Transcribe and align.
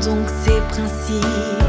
donc 0.00 0.28
ses 0.44 0.60
principes. 0.68 1.67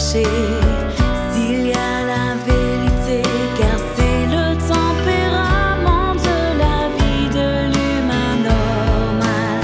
s'il 0.00 1.66
y 1.66 1.72
a 1.72 1.94
la 2.12 2.34
vérité, 2.46 3.22
car 3.58 3.78
c'est 3.94 4.24
le 4.34 4.56
tempérament 4.74 6.14
de 6.14 6.38
la 6.62 6.78
vie 6.96 7.28
de 7.38 7.50
l'humain 7.74 8.34
normal. 8.52 9.60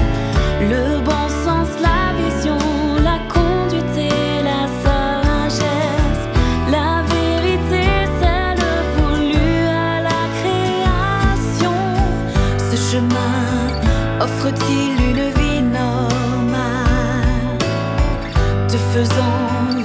Le 0.72 0.84
bon 1.08 1.26
sens, 1.44 1.68
la 1.80 2.02
vision, 2.20 2.60
la 3.02 3.18
conduite 3.34 3.96
et 3.96 4.42
la 4.50 4.62
sagesse. 4.82 6.24
La 6.70 6.90
vérité, 7.14 7.84
celle 8.20 8.64
voulue 8.96 9.66
à 9.88 10.02
la 10.08 10.22
création. 10.38 11.78
Ce 12.70 12.76
chemin 12.90 13.38
offre-t-il 14.20 14.96
une 15.10 15.26
vie 15.38 15.62
normale? 15.62 16.76
Te 18.68 18.76
faisant 18.92 19.75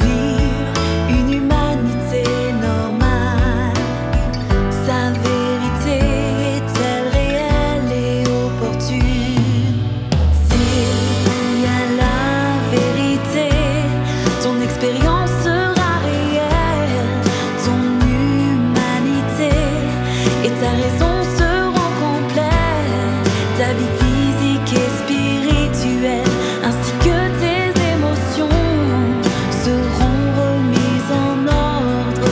et 24.70 24.90
spirituelle, 25.00 26.24
ainsi 26.64 26.92
que 27.00 27.18
tes 27.42 27.66
émotions 27.94 28.50
seront 29.64 30.24
remises 30.40 31.12
en 31.12 31.38
ordre. 31.48 32.32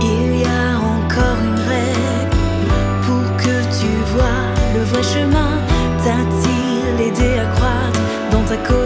Il 0.00 0.40
y 0.40 0.44
a 0.44 0.78
encore 0.78 1.38
une 1.44 1.62
règle 1.74 2.44
pour 3.06 3.26
que 3.36 3.56
tu 3.78 3.90
vois 4.12 4.44
le 4.74 4.82
vrai 4.84 5.02
chemin. 5.02 5.52
T'a-t-il 6.02 7.06
aidé 7.06 7.38
à 7.38 7.46
croître 7.56 8.00
dans 8.32 8.44
ta 8.44 8.56
cause? 8.56 8.79